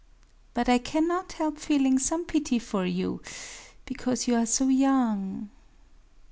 [0.55, 5.51] But I cannot help feeling some pity for you,—because you are so young...